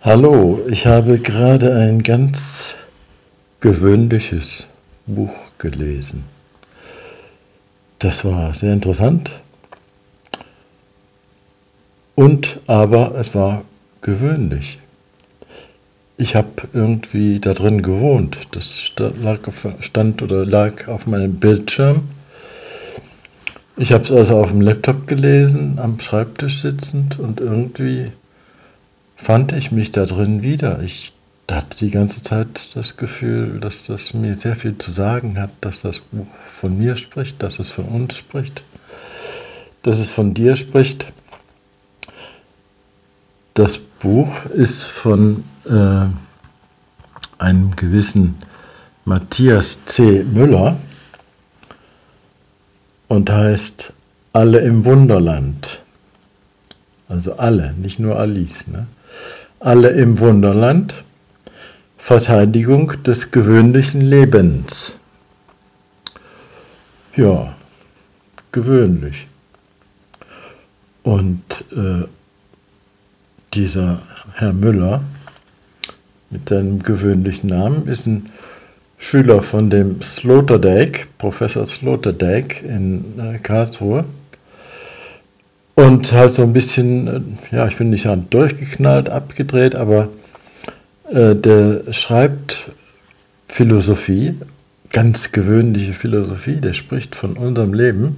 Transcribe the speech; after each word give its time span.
Hallo, 0.00 0.60
ich 0.70 0.86
habe 0.86 1.18
gerade 1.18 1.74
ein 1.74 2.04
ganz 2.04 2.74
gewöhnliches 3.58 4.64
Buch 5.06 5.32
gelesen. 5.58 6.22
Das 7.98 8.24
war 8.24 8.54
sehr 8.54 8.72
interessant 8.72 9.32
und 12.14 12.60
aber 12.68 13.16
es 13.16 13.34
war 13.34 13.64
gewöhnlich. 14.00 14.78
Ich 16.16 16.36
habe 16.36 16.68
irgendwie 16.72 17.40
da 17.40 17.52
drin 17.52 17.82
gewohnt. 17.82 18.38
Das 18.52 18.92
stand 19.80 20.22
oder 20.22 20.46
lag 20.46 20.86
auf 20.86 21.08
meinem 21.08 21.40
Bildschirm. 21.40 22.02
Ich 23.76 23.90
habe 23.90 24.04
es 24.04 24.12
also 24.12 24.38
auf 24.38 24.50
dem 24.50 24.60
Laptop 24.60 25.08
gelesen, 25.08 25.80
am 25.82 25.98
Schreibtisch 25.98 26.62
sitzend 26.62 27.18
und 27.18 27.40
irgendwie 27.40 28.12
fand 29.18 29.52
ich 29.52 29.72
mich 29.72 29.92
da 29.92 30.06
drin 30.06 30.42
wieder. 30.42 30.80
Ich 30.80 31.12
hatte 31.50 31.76
die 31.78 31.90
ganze 31.90 32.22
Zeit 32.22 32.74
das 32.74 32.96
Gefühl, 32.96 33.60
dass 33.60 33.84
das 33.84 34.14
mir 34.14 34.34
sehr 34.34 34.56
viel 34.56 34.78
zu 34.78 34.90
sagen 34.90 35.38
hat, 35.38 35.50
dass 35.60 35.82
das 35.82 35.98
Buch 35.98 36.26
von 36.48 36.78
mir 36.78 36.96
spricht, 36.96 37.42
dass 37.42 37.58
es 37.58 37.70
von 37.70 37.86
uns 37.86 38.16
spricht, 38.16 38.62
dass 39.82 39.98
es 39.98 40.12
von 40.12 40.32
dir 40.34 40.56
spricht. 40.56 41.12
Das 43.54 43.78
Buch 43.78 44.46
ist 44.46 44.84
von 44.84 45.44
äh, 45.66 46.06
einem 47.38 47.76
gewissen 47.76 48.36
Matthias 49.04 49.84
C. 49.84 50.22
Müller 50.22 50.76
und 53.08 53.30
heißt 53.30 53.92
Alle 54.32 54.60
im 54.60 54.84
Wunderland. 54.84 55.80
Also 57.08 57.36
alle, 57.36 57.72
nicht 57.72 57.98
nur 57.98 58.18
Alice. 58.18 58.66
Ne? 58.66 58.86
Alle 59.60 59.88
im 59.90 60.18
Wunderland, 60.20 60.94
Verteidigung 61.96 63.02
des 63.02 63.30
gewöhnlichen 63.30 64.00
Lebens. 64.00 64.96
Ja, 67.16 67.54
gewöhnlich. 68.52 69.26
Und 71.02 71.42
äh, 71.72 72.06
dieser 73.54 74.00
Herr 74.34 74.52
Müller 74.52 75.02
mit 76.30 76.48
seinem 76.48 76.82
gewöhnlichen 76.82 77.48
Namen 77.48 77.88
ist 77.88 78.06
ein 78.06 78.30
Schüler 78.98 79.42
von 79.42 79.70
dem 79.70 80.02
Sloterdijk, 80.02 81.08
Professor 81.18 81.66
Sloterdijk 81.66 82.62
in 82.62 83.18
äh, 83.18 83.38
Karlsruhe. 83.38 84.04
Und 85.78 86.12
halt 86.12 86.32
so 86.32 86.42
ein 86.42 86.52
bisschen, 86.52 87.06
äh, 87.06 87.54
ja, 87.54 87.68
ich 87.68 87.78
will 87.78 87.86
nicht 87.86 88.02
sagen 88.02 88.26
durchgeknallt, 88.30 89.08
abgedreht, 89.08 89.76
aber 89.76 90.08
äh, 91.08 91.36
der 91.36 91.92
schreibt 91.92 92.72
Philosophie, 93.46 94.34
ganz 94.92 95.30
gewöhnliche 95.30 95.92
Philosophie, 95.92 96.56
der 96.56 96.72
spricht 96.72 97.14
von 97.14 97.36
unserem 97.36 97.74
Leben. 97.74 98.16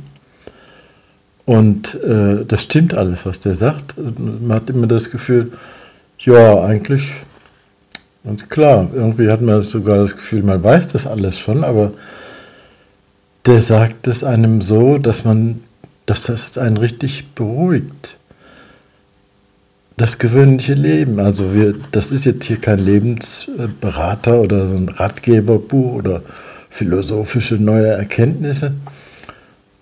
Und 1.45 2.03
äh, 2.03 2.47
das 2.47 2.63
stimmt 2.63 2.95
alles, 2.95 3.27
was 3.27 3.41
der 3.41 3.57
sagt. 3.57 3.95
Man 3.99 4.57
hat 4.57 4.71
immer 4.71 4.87
das 4.87 5.11
Gefühl, 5.11 5.53
ja, 6.21 6.65
eigentlich 6.65 7.13
ganz 8.25 8.49
klar. 8.49 8.89
Irgendwie 8.95 9.31
hat 9.31 9.43
man 9.43 9.61
sogar 9.61 9.99
das 9.99 10.17
Gefühl, 10.17 10.45
man 10.45 10.65
weiß 10.65 10.89
das 10.89 11.07
alles 11.07 11.39
schon, 11.39 11.63
aber 11.63 11.93
der 13.45 13.61
sagt 13.61 14.09
es 14.09 14.25
einem 14.25 14.63
so, 14.63 14.97
dass 14.97 15.27
man 15.27 15.61
dass 16.11 16.25
das 16.25 16.59
einen 16.59 16.77
richtig 16.77 17.35
beruhigt. 17.37 18.17
Das 19.97 20.19
gewöhnliche 20.19 20.75
Leben, 20.75 21.21
also 21.21 21.55
wir, 21.55 21.77
das 21.93 22.11
ist 22.11 22.25
jetzt 22.25 22.47
hier 22.47 22.57
kein 22.57 22.81
Lebensberater 22.81 24.41
oder 24.41 24.69
so 24.69 24.75
ein 24.75 24.89
Ratgeberbuch 24.89 25.95
oder 25.95 26.23
philosophische 26.69 27.59
neue 27.59 27.91
Erkenntnisse, 27.91 28.73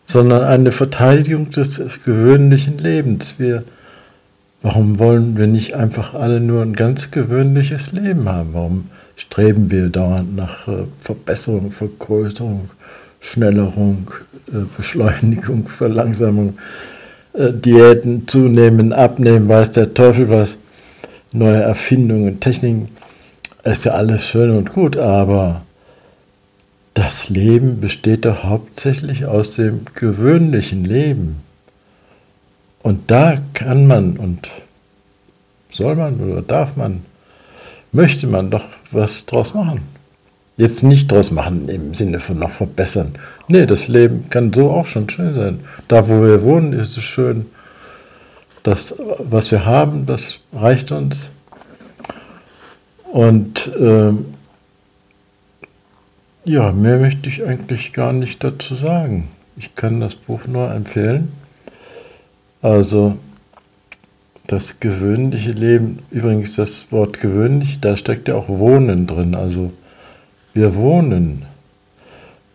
sondern 0.07 0.43
eine 0.43 0.71
Verteidigung 0.71 1.49
des 1.49 1.81
gewöhnlichen 2.05 2.77
Lebens. 2.77 3.37
Wir, 3.39 3.65
warum 4.61 4.99
wollen 4.99 5.39
wir 5.39 5.47
nicht 5.47 5.77
einfach 5.77 6.13
alle 6.13 6.41
nur 6.41 6.61
ein 6.61 6.77
ganz 6.77 7.11
gewöhnliches 7.11 7.93
Leben 7.93 8.29
haben? 8.29 8.51
Warum 8.53 8.91
streben 9.17 9.71
wir 9.71 9.89
dauernd 9.89 10.37
nach 10.37 10.69
äh, 10.69 10.85
Verbesserung, 11.01 11.71
Vergrößerung, 11.71 12.69
Schnellerung, 13.21 14.11
Beschleunigung, 14.77 15.69
Verlangsamung, 15.79 16.59
äh, 17.35 17.53
Diäten 17.53 18.27
zunehmen, 18.27 18.93
abnehmen, 18.93 19.49
weiß 19.49 19.73
der 19.73 19.95
Teufel 19.95 20.29
was, 20.29 20.59
neue 21.33 21.61
Erfindungen, 21.61 22.41
Techniken, 22.41 22.89
ist 23.65 23.85
ja 23.85 23.93
alles 23.93 24.25
schön 24.25 24.51
und 24.51 24.73
gut, 24.73 24.97
aber 24.97 25.63
das 26.95 27.29
Leben 27.29 27.81
besteht 27.81 28.25
doch 28.25 28.45
hauptsächlich 28.45 29.27
aus 29.27 29.55
dem 29.57 29.83
gewöhnlichen 29.95 30.85
Leben. 30.85 31.37
Und 32.83 33.11
da 33.11 33.39
kann 33.55 33.87
man 33.87 34.17
und 34.17 34.49
soll 35.71 35.97
man 35.97 36.19
oder 36.21 36.43
darf 36.43 36.77
man, 36.77 37.03
möchte 37.93 38.27
man 38.27 38.51
doch 38.51 38.65
was 38.91 39.27
draus 39.27 39.55
machen 39.55 39.98
jetzt 40.59 40.83
nicht 40.83 41.11
draus 41.11 41.31
machen 41.31 41.69
im 41.69 41.95
Sinne 41.95 42.21
von 42.21 42.39
noch 42.39 42.51
verbessern. 42.51 43.15
Nee, 43.47 43.65
das 43.65 43.89
Leben 43.89 44.29
kann 44.29 44.53
so 44.53 44.71
auch 44.71 44.87
schon 44.87 45.09
schön 45.09 45.35
sein. 45.35 45.61
Da, 45.87 46.09
wo 46.09 46.21
wir 46.21 46.43
wohnen, 46.43 46.75
ist 46.75 46.99
es 46.99 47.05
schön. 47.05 47.47
Das, 48.65 48.95
was 49.19 49.51
wir 49.51 49.65
haben, 49.65 50.05
das 50.05 50.41
reicht 50.53 50.93
uns. 50.93 51.31
Und 53.05 53.69
äh, 53.79 54.13
ja, 56.45 56.73
mehr 56.73 56.99
möchte 56.99 57.29
ich 57.29 57.45
eigentlich 57.45 57.93
gar 57.93 58.13
nicht 58.13 58.43
dazu 58.43 58.75
sagen. 58.75 59.29
Ich 59.57 59.77
kann 59.77 60.01
das 60.01 60.17
Buch 60.17 60.47
nur 60.47 60.73
empfehlen. 60.73 61.33
Also 62.63 63.17
das 64.49 64.81
gewöhnliche 64.81 65.53
Leben, 65.53 66.01
übrigens 66.11 66.55
das 66.55 66.91
Wort 66.91 67.21
gewöhnlich, 67.21 67.81
da 67.81 67.97
steckt 67.97 68.27
ja 68.27 68.35
auch 68.35 68.49
Wohnen 68.49 69.07
drin. 69.07 69.37
Also 69.37 69.73
wir 70.55 70.75
wohnen. 70.75 71.45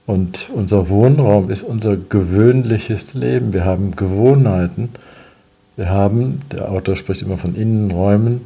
Und 0.05 0.49
unser 0.53 0.89
Wohnraum 0.89 1.49
ist 1.49 1.63
unser 1.63 1.95
gewöhnliches 1.95 3.13
Leben. 3.13 3.53
Wir 3.53 3.63
haben 3.63 3.95
Gewohnheiten. 3.95 4.89
Wir 5.75 5.89
haben, 5.89 6.41
der 6.51 6.71
Autor 6.71 6.97
spricht 6.97 7.21
immer 7.21 7.37
von 7.37 7.55
Innenräumen. 7.55 8.41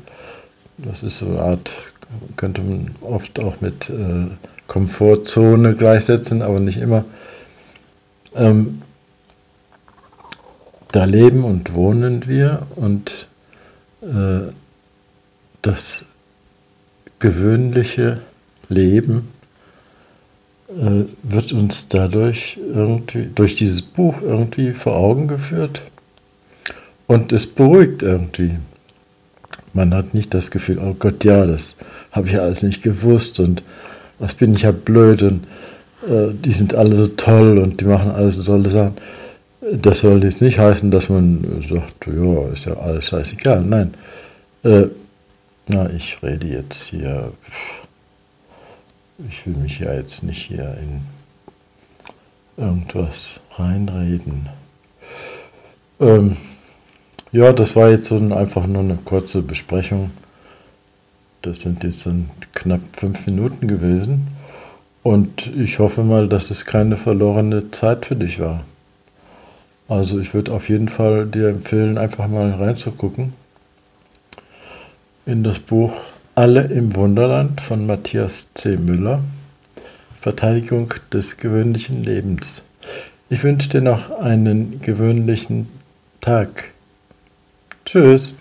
Das 0.77 1.01
ist 1.01 1.17
so 1.17 1.27
eine 1.27 1.39
Art, 1.39 1.71
könnte 2.35 2.61
man 2.61 2.91
oft 3.01 3.39
auch 3.39 3.59
mit 3.59 3.89
äh, 3.89 4.27
Komfortzone 4.67 5.73
gleichsetzen, 5.73 6.41
aber 6.43 6.59
nicht 6.59 6.77
immer. 6.77 7.05
Ähm, 8.35 8.81
da 10.91 11.05
leben 11.05 11.43
und 11.43 11.75
wohnen 11.75 12.27
wir 12.27 12.67
und 12.75 13.27
äh, 14.01 14.51
das 15.61 16.05
gewöhnliche 17.19 18.21
Leben 18.69 19.29
äh, 20.69 21.05
wird 21.23 21.53
uns 21.53 21.87
dadurch 21.87 22.57
irgendwie, 22.57 23.29
durch 23.33 23.55
dieses 23.55 23.81
Buch 23.81 24.15
irgendwie 24.21 24.73
vor 24.73 24.95
Augen 24.95 25.27
geführt. 25.27 25.81
Und 27.07 27.31
es 27.31 27.47
beruhigt 27.47 28.03
irgendwie. 28.03 28.55
Man 29.73 29.93
hat 29.93 30.13
nicht 30.13 30.33
das 30.33 30.51
Gefühl, 30.51 30.79
oh 30.79 30.93
Gott, 30.97 31.23
ja, 31.23 31.45
das 31.45 31.77
habe 32.11 32.27
ich 32.27 32.39
alles 32.39 32.63
nicht 32.63 32.83
gewusst 32.83 33.39
und 33.39 33.63
was 34.19 34.33
bin 34.33 34.53
ich 34.53 34.63
ja 34.63 34.71
blöd 34.71 35.21
und 35.21 35.43
äh, 36.07 36.33
die 36.33 36.51
sind 36.51 36.73
alle 36.73 36.95
so 36.95 37.07
toll 37.07 37.59
und 37.59 37.79
die 37.79 37.85
machen 37.85 38.11
alles 38.11 38.35
so 38.35 38.43
tolle 38.43 38.69
Sachen. 38.69 38.97
Das 39.71 39.99
soll 39.99 40.23
jetzt 40.23 40.41
nicht 40.41 40.59
heißen, 40.59 40.91
dass 40.91 41.09
man 41.09 41.61
sagt, 41.69 42.07
ja, 42.07 42.47
ist 42.53 42.65
ja 42.65 42.73
alles 42.73 43.05
scheißegal. 43.05 43.61
Nein. 43.61 43.93
Äh, 44.63 44.87
na, 45.67 45.89
ich 45.91 46.17
rede 46.23 46.47
jetzt 46.47 46.83
hier. 46.85 47.31
Pff 47.49 47.86
ich 49.29 49.45
will 49.45 49.57
mich 49.57 49.79
ja 49.79 49.93
jetzt 49.93 50.23
nicht 50.23 50.43
hier 50.43 50.77
in 50.81 51.01
irgendwas 52.57 53.39
reinreden. 53.55 54.49
Ähm, 55.99 56.37
ja, 57.31 57.51
das 57.51 57.75
war 57.75 57.89
jetzt 57.89 58.05
so 58.05 58.17
ein, 58.17 58.31
einfach 58.31 58.67
nur 58.67 58.83
eine 58.83 58.97
kurze 59.03 59.41
Besprechung. 59.41 60.11
Das 61.41 61.61
sind 61.61 61.83
jetzt 61.83 62.05
dann 62.05 62.29
knapp 62.53 62.81
fünf 62.93 63.25
Minuten 63.25 63.67
gewesen. 63.67 64.27
Und 65.03 65.47
ich 65.55 65.79
hoffe 65.79 66.03
mal, 66.03 66.27
dass 66.27 66.51
es 66.51 66.65
keine 66.65 66.97
verlorene 66.97 67.71
Zeit 67.71 68.05
für 68.05 68.15
dich 68.15 68.39
war. 68.39 68.63
Also 69.87 70.19
ich 70.19 70.33
würde 70.33 70.51
auf 70.51 70.69
jeden 70.69 70.89
Fall 70.89 71.27
dir 71.27 71.47
empfehlen, 71.49 71.97
einfach 71.97 72.27
mal 72.27 72.51
reinzugucken 72.51 73.33
in 75.25 75.43
das 75.43 75.59
Buch 75.59 75.93
alle 76.37 76.65
im 76.65 76.93
Wunderland 76.93 77.61
von 77.61 77.87
Matthias 77.87 78.45
C. 78.53 78.77
Müller. 78.77 79.23
Verteidigung 80.21 80.93
des 81.11 81.37
gewöhnlichen 81.37 82.03
Lebens. 82.03 82.61
Ich 83.27 83.43
wünsche 83.43 83.69
dir 83.69 83.81
noch 83.81 84.19
einen 84.19 84.79
gewöhnlichen 84.79 85.67
Tag. 86.21 86.65
Tschüss. 87.85 88.35